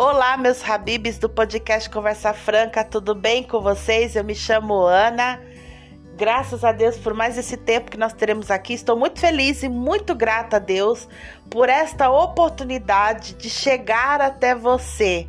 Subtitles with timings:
[0.00, 4.14] Olá, meus Habibs do podcast Conversa Franca, tudo bem com vocês?
[4.14, 5.42] Eu me chamo Ana.
[6.14, 8.74] Graças a Deus por mais esse tempo que nós teremos aqui.
[8.74, 11.08] Estou muito feliz e muito grata a Deus
[11.50, 15.26] por esta oportunidade de chegar até você.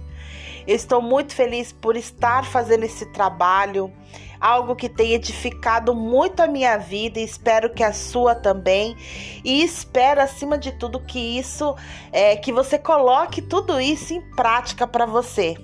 [0.68, 3.92] estou muito feliz por estar fazendo esse trabalho,
[4.40, 8.96] algo que tem edificado muito a minha vida e espero que a sua também.
[9.44, 11.76] E espero acima de tudo que isso
[12.12, 15.56] é que você coloque tudo isso em prática para você,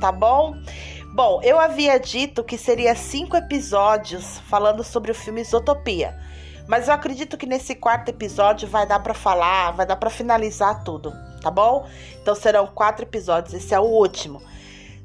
[0.00, 0.54] tá bom?
[1.12, 6.16] Bom, eu havia dito que seria cinco episódios falando sobre o filme Isotopia.
[6.68, 10.84] Mas eu acredito que nesse quarto episódio vai dar para falar, vai dar para finalizar
[10.84, 11.12] tudo,
[11.42, 11.84] tá bom?
[12.22, 14.40] Então serão quatro episódios, esse é o último.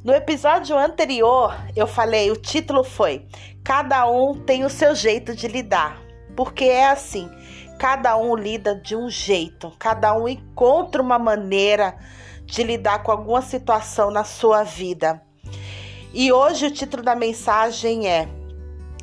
[0.05, 3.25] No episódio anterior, eu falei, o título foi
[3.63, 5.99] Cada um tem o seu jeito de lidar.
[6.35, 7.27] Porque é assim,
[7.79, 11.97] cada um lida de um jeito, cada um encontra uma maneira
[12.45, 15.19] de lidar com alguma situação na sua vida.
[16.13, 18.29] E hoje o título da mensagem é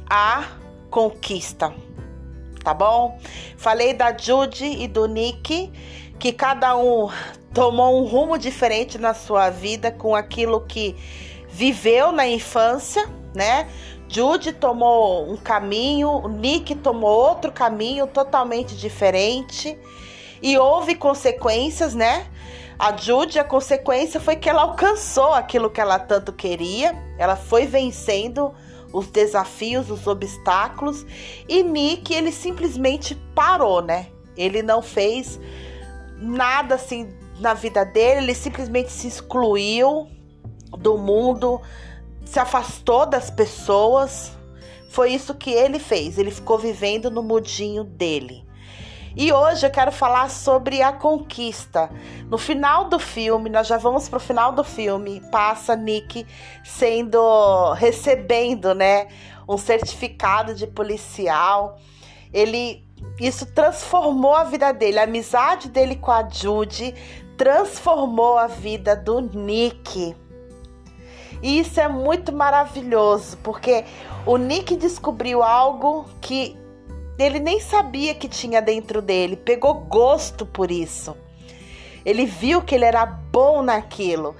[0.08, 0.44] A
[0.88, 1.74] Conquista.
[2.62, 3.18] Tá bom?
[3.56, 5.72] Falei da Judy e do Nick,
[6.18, 7.10] que cada um
[7.52, 10.96] tomou um rumo diferente na sua vida com aquilo que
[11.48, 13.68] viveu na infância, né?
[14.08, 19.78] Judy tomou um caminho, o Nick tomou outro caminho totalmente diferente
[20.40, 22.26] e houve consequências, né?
[22.78, 27.66] A Jude, a consequência foi que ela alcançou aquilo que ela tanto queria, ela foi
[27.66, 28.52] vencendo
[28.92, 31.06] os desafios, os obstáculos,
[31.48, 34.08] e Nick, ele simplesmente parou, né?
[34.36, 35.40] Ele não fez
[36.18, 37.08] nada assim
[37.40, 40.08] na vida dele, ele simplesmente se excluiu
[40.78, 41.60] do mundo,
[42.24, 44.32] se afastou das pessoas.
[44.88, 48.44] Foi isso que ele fez, ele ficou vivendo no mudinho dele.
[49.14, 51.90] E hoje eu quero falar sobre a conquista.
[52.28, 56.26] No final do filme, nós já vamos pro final do filme, passa Nick
[56.64, 59.08] sendo recebendo, né,
[59.48, 61.78] um certificado de policial.
[62.32, 62.84] Ele
[63.18, 66.94] isso transformou a vida dele, a amizade dele com a Judy
[67.36, 70.14] transformou a vida do Nick.
[71.42, 73.84] E isso é muito maravilhoso, porque
[74.24, 76.56] o Nick descobriu algo que
[77.22, 81.16] ele nem sabia que tinha dentro dele, pegou gosto por isso.
[82.04, 84.34] Ele viu que ele era bom naquilo.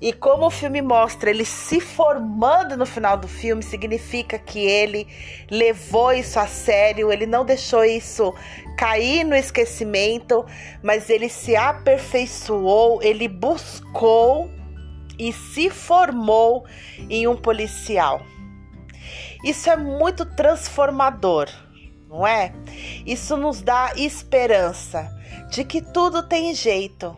[0.00, 5.08] E como o filme mostra ele se formando no final do filme, significa que ele
[5.50, 8.34] levou isso a sério, ele não deixou isso
[8.76, 10.44] cair no esquecimento,
[10.82, 14.50] mas ele se aperfeiçoou, ele buscou
[15.18, 16.66] e se formou
[17.08, 18.20] em um policial.
[19.42, 21.48] Isso é muito transformador
[22.16, 22.50] não é?
[23.04, 25.14] Isso nos dá esperança
[25.50, 27.14] de que tudo tem jeito.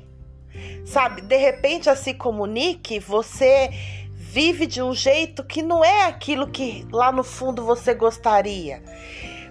[0.84, 3.70] Sabe, de repente, assim como Nick, você
[4.12, 8.82] vive de um jeito que não é aquilo que lá no fundo você gostaria.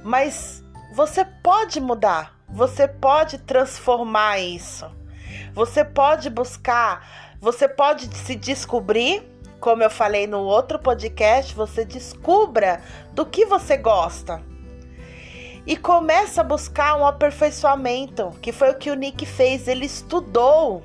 [0.04, 0.62] Mas
[0.94, 4.86] você pode mudar, você pode transformar isso.
[5.54, 9.24] Você pode buscar, você pode se descobrir,
[9.62, 12.82] como eu falei no outro podcast, você descubra
[13.14, 14.44] do que você gosta
[15.68, 19.68] e começa a buscar um aperfeiçoamento, que foi o que o Nick fez.
[19.68, 20.82] Ele estudou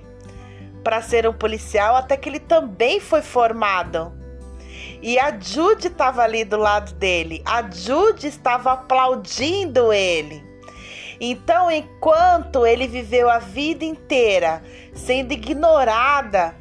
[0.82, 4.12] para ser um policial até que ele também foi formado.
[5.00, 7.42] E a Jude estava ali do lado dele.
[7.44, 10.44] A Jude estava aplaudindo ele.
[11.21, 14.60] Então, enquanto ele viveu a vida inteira
[14.92, 16.56] sendo ignorada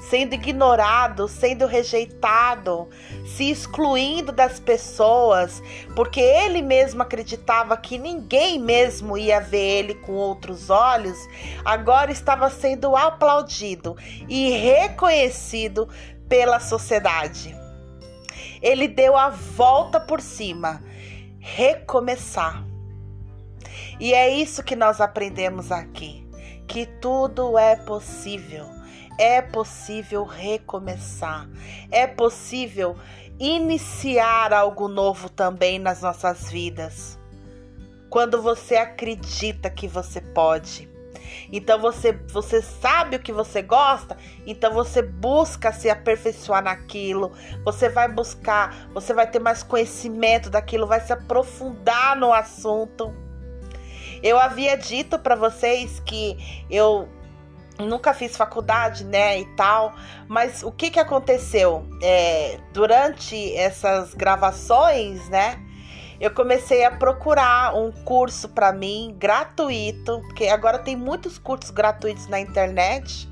[0.00, 2.88] sendo ignorado, sendo rejeitado,
[3.26, 5.62] se excluindo das pessoas,
[5.96, 11.18] porque ele mesmo acreditava que ninguém mesmo ia ver ele com outros olhos,
[11.64, 13.96] agora estava sendo aplaudido
[14.28, 15.88] e reconhecido
[16.28, 17.54] pela sociedade.
[18.62, 20.82] Ele deu a volta por cima,
[21.38, 22.64] recomeçar.
[24.00, 26.26] E é isso que nós aprendemos aqui,
[26.66, 28.73] que tudo é possível
[29.18, 31.48] é possível recomeçar,
[31.90, 32.96] é possível
[33.38, 37.18] iniciar algo novo também nas nossas vidas.
[38.08, 40.88] Quando você acredita que você pode.
[41.52, 44.16] Então você você sabe o que você gosta,
[44.46, 47.32] então você busca se aperfeiçoar naquilo.
[47.64, 53.12] Você vai buscar, você vai ter mais conhecimento daquilo, vai se aprofundar no assunto.
[54.22, 57.08] Eu havia dito para vocês que eu
[57.78, 59.94] nunca fiz faculdade, né, e tal,
[60.28, 61.86] mas o que que aconteceu?
[62.02, 65.58] É, durante essas gravações, né,
[66.20, 72.28] eu comecei a procurar um curso para mim gratuito, porque agora tem muitos cursos gratuitos
[72.28, 73.28] na internet,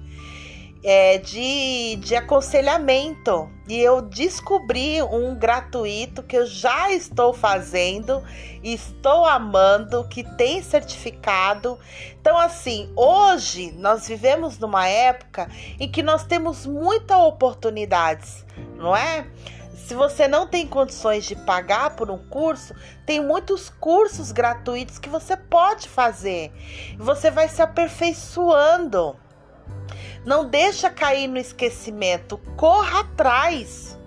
[0.83, 3.51] é, de, de aconselhamento.
[3.69, 8.23] E eu descobri um gratuito que eu já estou fazendo,
[8.63, 11.79] estou amando, que tem certificado.
[12.21, 15.49] Então, assim, hoje nós vivemos numa época
[15.79, 18.45] em que nós temos muitas oportunidades,
[18.77, 19.27] não é?
[19.87, 22.75] Se você não tem condições de pagar por um curso,
[23.05, 26.53] tem muitos cursos gratuitos que você pode fazer.
[26.97, 29.17] Você vai se aperfeiçoando.
[30.25, 33.99] Não deixa cair no esquecimento, corra atrás.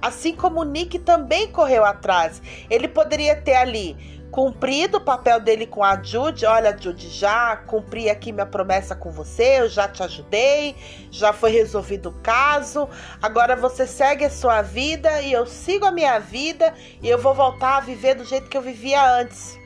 [0.00, 2.40] Assim como o Nick também correu atrás.
[2.70, 6.46] Ele poderia ter ali cumprido o papel dele com a Jude.
[6.46, 10.76] Olha, Jude, já cumpri aqui minha promessa com você, eu já te ajudei,
[11.10, 12.88] já foi resolvido o caso.
[13.20, 17.34] Agora você segue a sua vida e eu sigo a minha vida e eu vou
[17.34, 19.58] voltar a viver do jeito que eu vivia antes.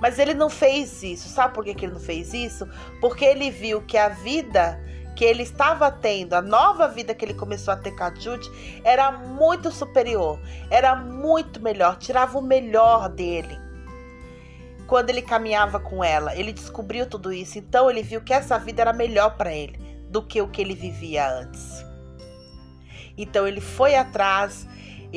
[0.00, 1.28] Mas ele não fez isso.
[1.28, 2.68] Sabe por que, que ele não fez isso?
[3.00, 4.80] Porque ele viu que a vida
[5.14, 8.50] que ele estava tendo, a nova vida que ele começou a ter com a Jude,
[8.82, 13.56] era muito superior, era muito melhor, tirava o melhor dele.
[14.86, 18.82] Quando ele caminhava com ela, ele descobriu tudo isso, então ele viu que essa vida
[18.82, 19.78] era melhor para ele
[20.10, 21.84] do que o que ele vivia antes.
[23.16, 24.66] Então ele foi atrás,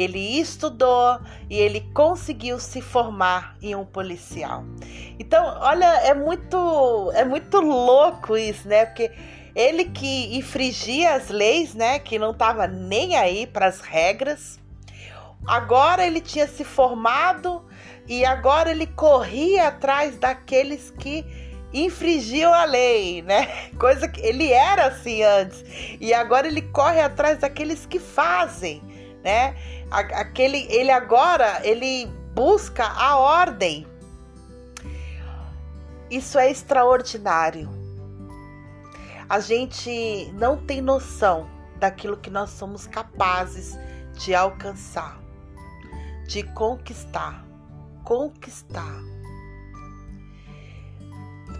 [0.01, 4.63] ele estudou e ele conseguiu se formar em um policial.
[5.19, 8.85] Então, olha, é muito é muito louco isso, né?
[8.85, 9.11] Porque
[9.55, 14.59] ele que infringia as leis, né, que não estava nem aí para as regras.
[15.47, 17.65] Agora ele tinha se formado
[18.07, 21.25] e agora ele corria atrás daqueles que
[21.73, 23.69] infringiam a lei, né?
[23.79, 25.63] Coisa que ele era assim antes.
[25.99, 28.81] E agora ele corre atrás daqueles que fazem,
[29.23, 29.55] né?
[29.91, 33.85] Aquele ele agora ele busca a ordem.
[36.09, 37.77] Isso é extraordinário
[39.29, 43.77] a gente não tem noção daquilo que nós somos capazes
[44.13, 45.19] de alcançar,
[46.27, 47.45] de conquistar.
[48.03, 49.01] Conquistar.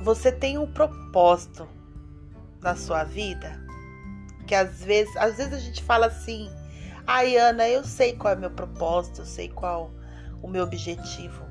[0.02, 1.68] Você tem um propósito
[2.62, 3.62] na sua vida
[4.46, 6.50] que às vezes, às vezes a gente fala assim:
[7.08, 9.90] "Ai, Ana, eu sei qual é o meu propósito, eu sei qual
[10.42, 11.46] o meu objetivo".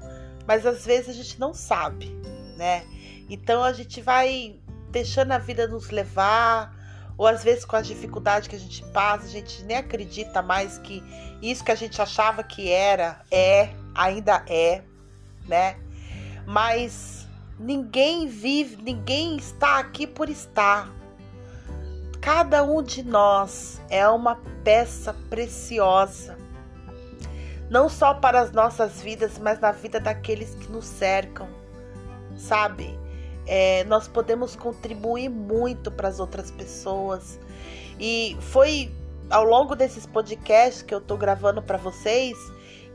[0.47, 2.14] Mas às vezes a gente não sabe,
[2.56, 2.85] né?
[3.29, 4.61] Então a gente vai
[4.91, 6.75] deixando a vida nos levar,
[7.19, 10.79] ou às vezes com as dificuldades que a gente passa, a gente nem acredita mais
[10.79, 11.03] que
[11.41, 14.82] isso que a gente achava que era, é, ainda é,
[15.47, 15.76] né?
[16.47, 17.26] Mas
[17.59, 20.91] ninguém vive, ninguém está aqui por estar.
[22.26, 24.34] Cada um de nós é uma
[24.64, 26.37] peça preciosa,
[27.70, 31.49] não só para as nossas vidas, mas na vida daqueles que nos cercam,
[32.37, 32.99] sabe?
[33.46, 37.38] é, nós podemos contribuir muito para as outras pessoas.
[37.99, 38.93] E foi
[39.31, 42.37] ao longo desses podcasts que eu estou gravando para vocês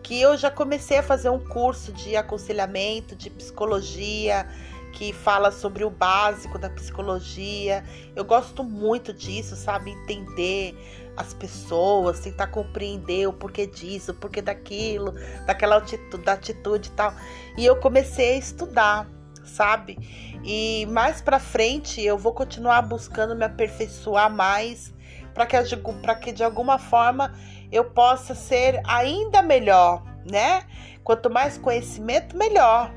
[0.03, 4.47] que eu já comecei a fazer um curso de aconselhamento, de psicologia,
[4.93, 7.83] que fala sobre o básico da psicologia.
[8.15, 9.91] Eu gosto muito disso, sabe?
[9.91, 10.75] Entender
[11.17, 15.13] as pessoas, tentar compreender o porquê disso, o porquê daquilo,
[15.45, 17.13] daquela atitude, da atitude e tal.
[17.57, 19.07] E eu comecei a estudar
[19.43, 19.97] sabe?
[20.43, 24.93] E mais para frente eu vou continuar buscando me aperfeiçoar mais
[25.33, 25.57] para que,
[26.01, 27.33] para que de alguma forma
[27.71, 30.63] eu possa ser ainda melhor, né?
[31.03, 32.91] Quanto mais conhecimento, melhor.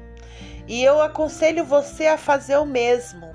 [0.66, 3.34] E eu aconselho você a fazer o mesmo.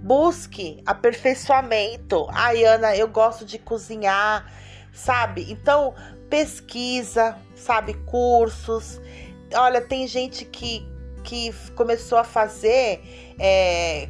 [0.00, 2.26] Busque aperfeiçoamento.
[2.30, 4.52] Ai, Ana, eu gosto de cozinhar,
[4.92, 5.50] sabe?
[5.50, 5.94] Então,
[6.28, 7.94] pesquisa, sabe?
[8.04, 9.00] Cursos.
[9.54, 10.86] Olha, tem gente que
[11.24, 13.00] que começou a fazer
[13.38, 14.08] é,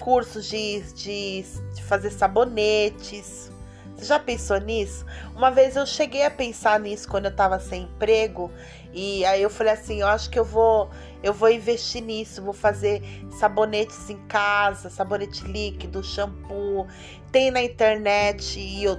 [0.00, 1.42] cursos de, de,
[1.74, 3.50] de fazer sabonetes.
[3.96, 5.04] Você já pensou nisso?
[5.34, 8.50] Uma vez eu cheguei a pensar nisso quando eu tava sem emprego
[8.92, 10.90] e aí eu falei assim, eu acho que eu vou
[11.22, 16.86] eu vou investir nisso, vou fazer sabonetes em casa, sabonete líquido, shampoo.
[17.30, 18.58] Tem na internet,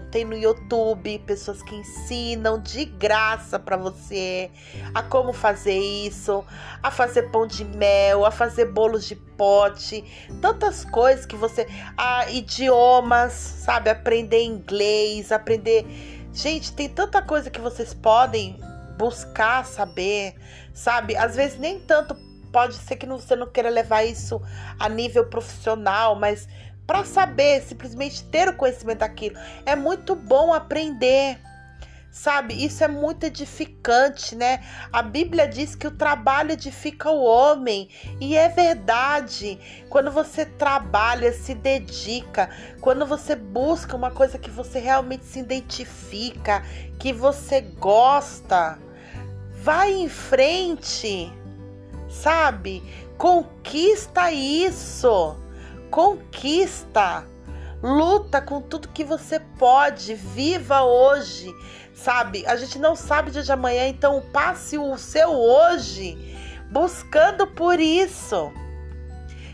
[0.10, 4.50] tem no YouTube pessoas que ensinam de graça para você
[4.94, 6.46] a como fazer isso,
[6.82, 10.04] a fazer pão de mel, a fazer bolos de pote,
[10.42, 15.86] tantas coisas que você, a idiomas, sabe, aprender inglês, aprender
[16.34, 18.60] Gente, tem tanta coisa que vocês podem
[18.98, 20.36] buscar saber,
[20.74, 21.16] sabe?
[21.16, 22.16] Às vezes nem tanto
[22.52, 24.42] pode ser que você não queira levar isso
[24.80, 26.48] a nível profissional, mas
[26.86, 31.40] para saber, simplesmente ter o conhecimento daquilo, é muito bom aprender.
[32.13, 34.63] Sabe, isso é muito edificante, né?
[34.91, 37.89] A Bíblia diz que o trabalho edifica o homem,
[38.22, 39.60] e é verdade.
[39.89, 46.63] Quando você trabalha, se dedica, quando você busca uma coisa que você realmente se identifica,
[47.00, 48.77] que você gosta,
[49.63, 51.34] vai em frente,
[52.08, 52.84] sabe?
[53.17, 55.36] Conquista isso,
[55.89, 57.25] conquista.
[57.82, 61.53] Luta com tudo que você pode, viva hoje
[61.94, 62.46] sabe?
[62.46, 66.18] A gente não sabe dia de amanhã, então passe o seu hoje
[66.70, 68.52] buscando por isso.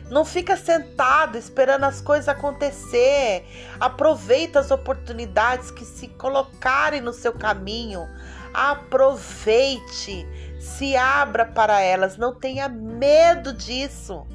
[0.09, 3.45] Não fica sentado esperando as coisas acontecer.
[3.79, 8.07] Aproveita as oportunidades que se colocarem no seu caminho.
[8.51, 10.25] Aproveite,
[10.59, 12.17] se abra para elas.
[12.17, 14.25] Não tenha medo disso.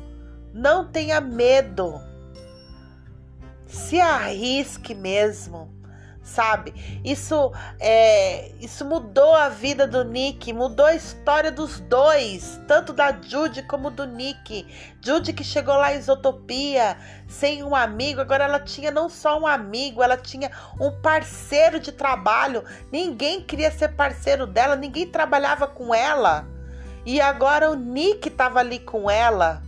[0.53, 2.01] Não tenha medo.
[3.67, 5.74] Se arrisque mesmo
[6.25, 7.01] sabe?
[7.05, 13.13] Isso é, isso mudou a vida do Nick, mudou a história dos dois, tanto da
[13.13, 14.67] Judy como do Nick.
[15.05, 16.97] Judy que chegou lá em Isotopia
[17.29, 20.51] sem um amigo, agora ela tinha não só um amigo, ela tinha
[20.81, 22.65] um parceiro de trabalho.
[22.91, 26.49] Ninguém queria ser parceiro dela, ninguém trabalhava com ela.
[27.05, 29.63] E agora o Nick estava ali com ela,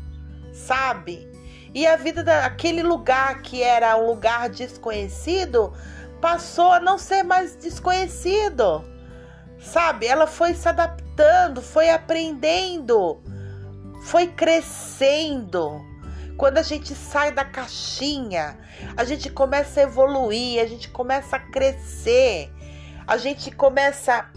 [0.55, 1.31] sabe?
[1.75, 5.75] E a vida daquele lugar que era um lugar desconhecido
[6.27, 8.85] passou a não ser mais desconhecido.
[9.61, 10.07] Sabe?
[10.07, 13.23] Ela foi se adaptando, foi aprendendo,
[14.03, 15.81] foi crescendo.
[16.37, 18.59] Quando a gente sai da caixinha,
[18.97, 22.53] a gente começa a evoluir, a gente começa a crescer,
[23.07, 24.29] a gente começa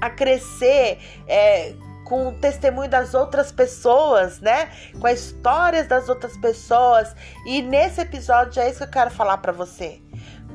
[0.00, 1.74] a crescer é,
[2.06, 4.68] com o testemunho das outras pessoas, né?
[5.00, 7.14] Com as histórias das outras pessoas.
[7.46, 10.02] E nesse episódio é isso que eu quero falar para você.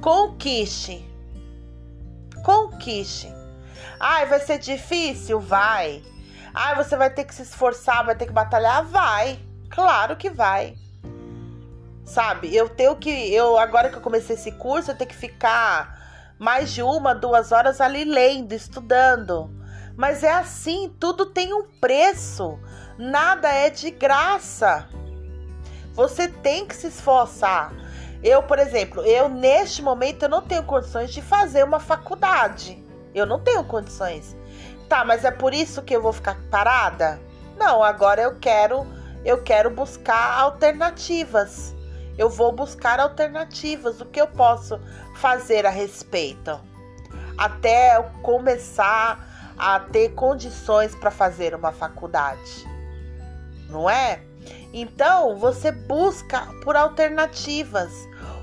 [0.01, 1.05] Conquiste.
[2.43, 3.33] Conquiste.
[3.99, 5.39] Ai, vai ser difícil?
[5.39, 6.03] Vai.
[6.53, 8.83] Ai, você vai ter que se esforçar, vai ter que batalhar?
[8.85, 9.39] Vai.
[9.69, 10.77] Claro que vai.
[12.05, 13.09] Sabe, eu tenho que.
[13.09, 17.51] Eu, agora que eu comecei esse curso, eu tenho que ficar mais de uma, duas
[17.51, 19.49] horas ali lendo, estudando.
[19.97, 22.59] Mas é assim, tudo tem um preço.
[22.97, 24.87] Nada é de graça.
[25.93, 27.73] Você tem que se esforçar.
[28.25, 32.84] Eu, por exemplo, eu neste momento eu não tenho condições de fazer uma faculdade.
[33.13, 34.36] Eu não tenho condições.
[34.89, 37.22] Tá, mas é por isso que eu vou ficar parada?
[37.55, 38.88] Não, agora eu quero
[39.24, 41.75] eu quero buscar alternativas.
[42.17, 44.79] Eu vou buscar alternativas, o que eu posso
[45.17, 46.60] fazer a respeito.
[47.38, 52.67] Até eu começar a ter condições para fazer uma faculdade.
[53.70, 54.20] Não é?
[54.74, 57.94] Então, você busca por alternativas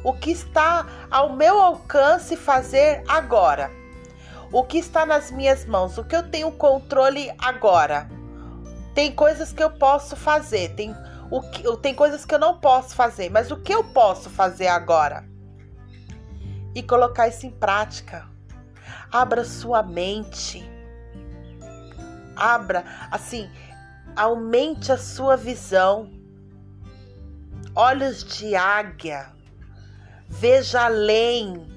[0.04, 3.71] o que está ao meu alcance fazer agora.
[4.50, 8.09] O que está nas minhas mãos, o que eu tenho controle agora.
[8.94, 10.94] Tem coisas que eu posso fazer, tem,
[11.30, 14.66] o que, tem coisas que eu não posso fazer, mas o que eu posso fazer
[14.66, 15.25] agora?
[16.75, 18.28] E colocar isso em prática.
[19.11, 20.68] Abra sua mente.
[22.37, 23.50] Abra, assim,
[24.16, 26.11] aumente a sua visão.
[27.75, 29.32] Olhos de águia
[30.43, 31.69] veja além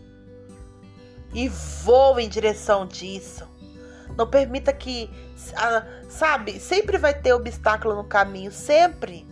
[1.32, 3.48] e voe em direção disso.
[4.18, 5.08] Não permita que,
[6.10, 9.28] sabe, sempre vai ter obstáculo no caminho, sempre.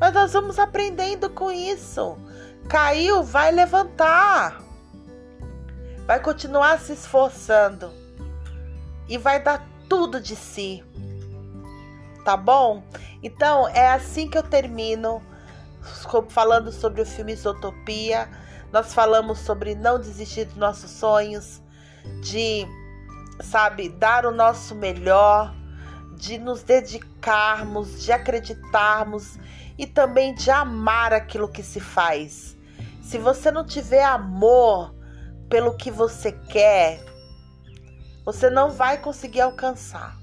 [0.00, 2.16] Mas nós vamos aprendendo com isso.
[2.66, 4.62] Caiu, vai levantar.
[6.06, 7.92] Vai continuar se esforçando
[9.06, 10.82] e vai dar tudo de si.
[12.24, 12.82] Tá bom?
[13.22, 15.22] Então é assim que eu termino
[16.30, 18.47] falando sobre o filme Isotopia.
[18.72, 21.62] Nós falamos sobre não desistir dos nossos sonhos,
[22.20, 22.66] de,
[23.40, 25.54] sabe, dar o nosso melhor,
[26.16, 29.38] de nos dedicarmos, de acreditarmos
[29.78, 32.56] e também de amar aquilo que se faz.
[33.02, 34.94] Se você não tiver amor
[35.48, 37.02] pelo que você quer,
[38.22, 40.14] você não vai conseguir alcançar,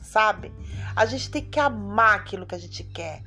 [0.00, 0.50] sabe?
[0.96, 3.22] A gente tem que amar aquilo que a gente quer,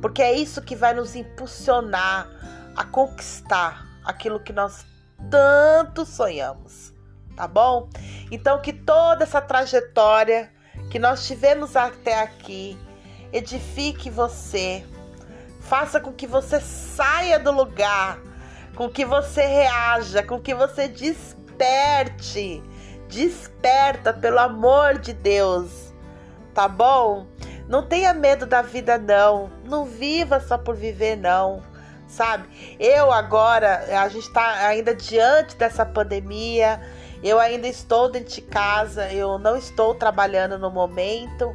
[0.00, 2.26] porque é isso que vai nos impulsionar
[2.74, 4.86] a conquistar aquilo que nós
[5.30, 6.92] tanto sonhamos,
[7.36, 7.88] tá bom?
[8.30, 10.50] Então, que toda essa trajetória
[10.90, 12.78] que nós tivemos até aqui
[13.32, 14.84] edifique você,
[15.60, 18.18] faça com que você saia do lugar,
[18.74, 22.62] com que você reaja, com que você desperte,
[23.08, 25.92] desperta pelo amor de Deus,
[26.54, 27.26] tá bom?
[27.68, 29.50] Não tenha medo da vida, não.
[29.62, 31.62] Não viva só por viver, não
[32.08, 32.48] sabe?
[32.80, 36.80] Eu agora, a gente está ainda diante dessa pandemia
[37.22, 41.54] Eu ainda estou dentro de casa, eu não estou trabalhando no momento.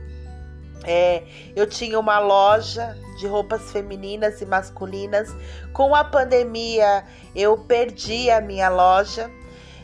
[0.86, 1.24] É,
[1.56, 5.34] eu tinha uma loja de roupas femininas e masculinas.
[5.72, 9.32] Com a pandemia, eu perdi a minha loja.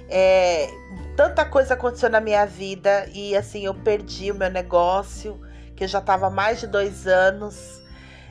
[0.10, 0.68] É,
[1.16, 5.40] tanta coisa aconteceu na minha vida e assim eu perdi o meu negócio,
[5.76, 7.82] que já estava mais de dois anos.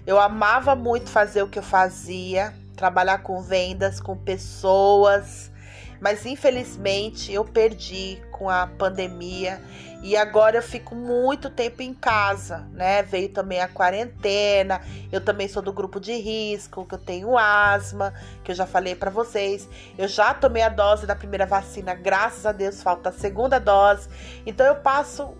[0.09, 5.53] Eu amava muito fazer o que eu fazia, trabalhar com vendas, com pessoas,
[6.00, 9.61] mas infelizmente eu perdi com a pandemia
[10.03, 13.03] e agora eu fico muito tempo em casa, né?
[13.03, 14.81] Veio também a quarentena.
[15.12, 18.95] Eu também sou do grupo de risco, que eu tenho asma, que eu já falei
[18.95, 19.69] para vocês.
[19.99, 24.09] Eu já tomei a dose da primeira vacina, graças a Deus, falta a segunda dose.
[24.47, 25.37] Então eu passo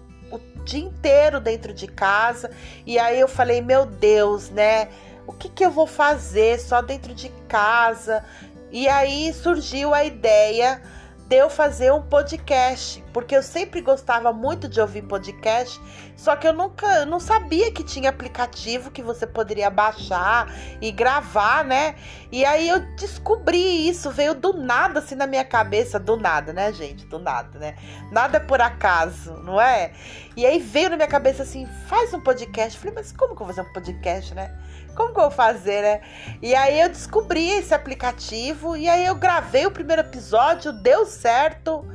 [0.69, 2.51] dia inteiro dentro de casa.
[2.87, 4.89] E aí eu falei, meu Deus, né?
[5.27, 8.25] O que, que eu vou fazer só dentro de casa?
[8.71, 10.81] E aí surgiu a ideia
[11.29, 15.79] de eu fazer um podcast, porque eu sempre gostava muito de ouvir podcast,
[16.17, 20.91] só que eu nunca eu não sabia que tinha aplicativo que você poderia baixar e
[20.91, 21.97] gravar, né?
[22.33, 26.73] E aí eu descobri isso, veio do nada assim na minha cabeça, do nada, né,
[26.73, 27.05] gente?
[27.05, 27.77] Do nada, né?
[28.11, 29.93] Nada é por acaso, não é?
[30.35, 32.75] E aí veio na minha cabeça assim, faz um podcast.
[32.75, 34.57] Eu falei, mas como que eu vou fazer um podcast, né?
[34.99, 36.01] Como que eu vou fazer, né?
[36.43, 41.87] E aí eu descobri esse aplicativo e aí eu gravei o primeiro episódio, deu certo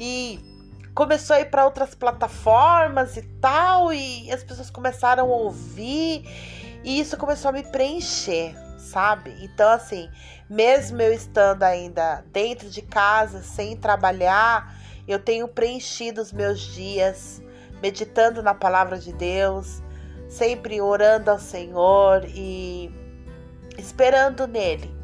[0.00, 0.40] e
[0.94, 6.24] começou a ir para outras plataformas e tal e as pessoas começaram a ouvir
[6.82, 9.36] e isso começou a me preencher, sabe?
[9.42, 10.08] Então assim,
[10.48, 14.74] mesmo eu estando ainda dentro de casa, sem trabalhar,
[15.06, 17.42] eu tenho preenchido os meus dias
[17.82, 19.82] meditando na palavra de Deus,
[20.28, 22.92] sempre orando ao Senhor e
[23.78, 24.94] esperando nele.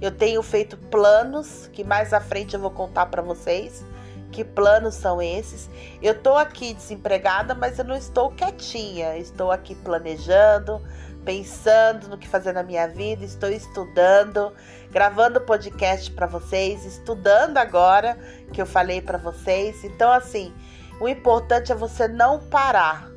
[0.00, 3.84] Eu tenho feito planos que mais à frente eu vou contar para vocês.
[4.32, 5.68] Que planos são esses?
[6.00, 9.18] Eu tô aqui desempregada, mas eu não estou quietinha.
[9.18, 10.80] Estou aqui planejando,
[11.24, 14.52] pensando no que fazer na minha vida, estou estudando,
[14.90, 18.16] gravando podcast para vocês, estudando agora
[18.52, 19.84] que eu falei para vocês.
[19.84, 20.54] Então assim,
[21.00, 23.10] o importante é você não parar,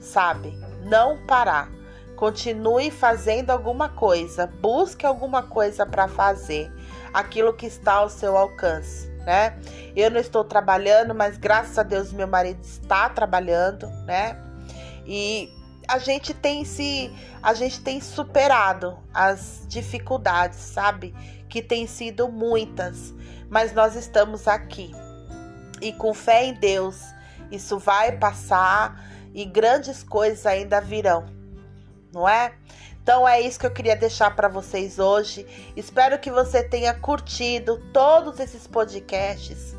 [0.00, 0.67] sabe?
[0.82, 1.70] Não parar.
[2.16, 6.72] Continue fazendo alguma coisa, busque alguma coisa para fazer,
[7.12, 9.56] aquilo que está ao seu alcance, né?
[9.94, 14.36] Eu não estou trabalhando, mas graças a Deus meu marido está trabalhando, né?
[15.06, 15.48] E
[15.86, 17.10] a gente tem se
[17.42, 21.14] a gente tem superado as dificuldades, sabe?
[21.48, 23.14] Que tem sido muitas,
[23.48, 24.92] mas nós estamos aqui.
[25.80, 27.00] E com fé em Deus,
[27.50, 29.02] isso vai passar
[29.38, 31.24] e grandes coisas ainda virão,
[32.12, 32.52] não é?
[33.00, 35.46] Então é isso que eu queria deixar para vocês hoje.
[35.76, 39.76] Espero que você tenha curtido todos esses podcasts.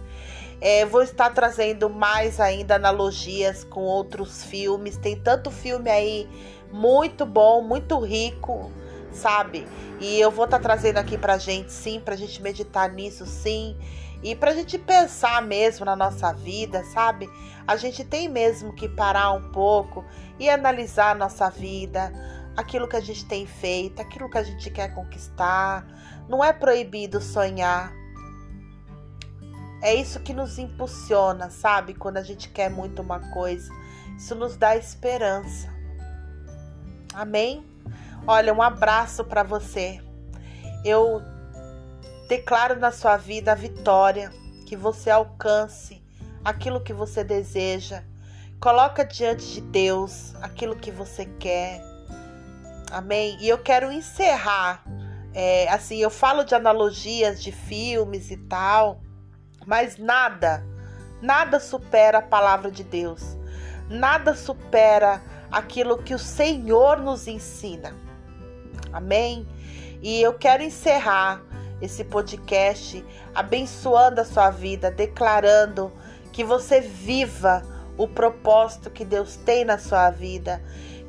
[0.62, 4.96] É, vou estar trazendo mais ainda analogias com outros filmes.
[4.96, 6.30] Tem tanto filme aí
[6.72, 8.72] muito bom, muito rico,
[9.12, 9.68] sabe?
[10.00, 13.76] E eu vou estar trazendo aqui pra gente, sim, pra gente meditar nisso, sim.
[14.22, 17.30] E pra gente pensar mesmo na nossa vida, sabe?
[17.66, 20.04] A gente tem mesmo que parar um pouco
[20.38, 22.12] e analisar a nossa vida,
[22.58, 25.88] aquilo que a gente tem feito, aquilo que a gente quer conquistar.
[26.28, 27.94] Não é proibido sonhar.
[29.82, 31.94] É isso que nos impulsiona, sabe?
[31.94, 33.72] Quando a gente quer muito uma coisa,
[34.18, 35.74] isso nos dá esperança.
[37.14, 37.66] Amém?
[38.28, 40.02] Olha, um abraço para você.
[40.84, 41.22] Eu
[42.30, 44.32] Declaro na sua vida a vitória,
[44.68, 46.00] que você alcance
[46.46, 48.04] aquilo que você deseja.
[48.60, 51.82] Coloca diante de Deus aquilo que você quer.
[52.92, 53.36] Amém?
[53.42, 54.84] E eu quero encerrar.
[55.34, 59.02] É, assim, eu falo de analogias de filmes e tal,
[59.66, 60.64] mas nada,
[61.24, 63.24] nada supera a palavra de Deus.
[63.90, 65.20] Nada supera
[65.52, 67.96] aquilo que o Senhor nos ensina.
[68.94, 69.48] Amém?
[70.00, 71.49] E eu quero encerrar
[71.82, 75.92] esse podcast, abençoando a sua vida, declarando
[76.32, 77.64] que você viva
[77.98, 80.62] o propósito que Deus tem na sua vida,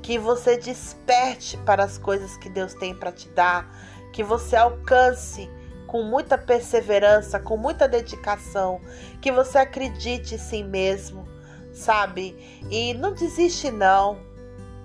[0.03, 3.71] que você desperte para as coisas que Deus tem para te dar,
[4.13, 5.49] que você alcance
[5.87, 8.81] com muita perseverança, com muita dedicação,
[9.21, 11.29] que você acredite em si mesmo,
[11.73, 12.37] sabe?
[12.71, 14.19] E não desiste não,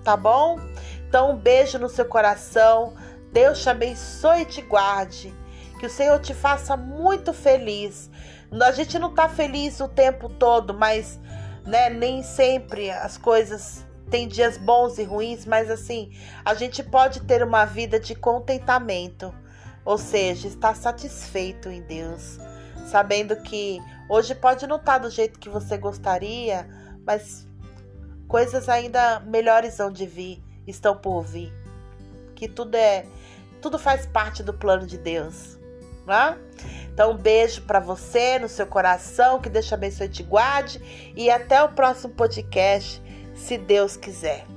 [0.02, 0.58] tá bom?
[1.08, 2.94] Então um beijo no seu coração.
[3.32, 5.34] Deus te abençoe e te guarde.
[5.78, 8.10] Que o Senhor te faça muito feliz.
[8.62, 11.18] A gente não está feliz o tempo todo, mas
[11.64, 16.12] né, nem sempre as coisas têm dias bons e ruins, mas assim,
[16.44, 19.34] a gente pode ter uma vida de contentamento,
[19.84, 22.38] ou seja, estar satisfeito em Deus,
[22.86, 26.68] sabendo que Hoje pode não estar tá do jeito que você gostaria,
[27.04, 27.46] mas
[28.28, 31.52] coisas ainda melhores vão de vir, estão por vir.
[32.36, 33.04] Que tudo é,
[33.60, 35.55] tudo faz parte do plano de Deus,
[36.06, 36.38] né?
[36.92, 40.80] Então, um beijo para você no seu coração, que Deus te abençoe e te guarde
[41.14, 43.02] e até o próximo podcast,
[43.34, 44.55] se Deus quiser.